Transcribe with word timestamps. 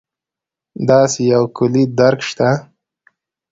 داسې 0.89 1.21
یو 1.33 1.43
کُلي 1.57 1.83
درک 1.97 2.19
شته. 2.29 2.49